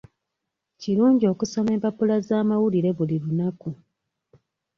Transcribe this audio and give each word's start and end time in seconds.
Kirungi 0.81 1.25
okusoma 1.33 1.69
empapula 1.77 2.15
z'amawulire 2.27 2.89
buli 2.97 3.15
lunaku. 3.23 3.69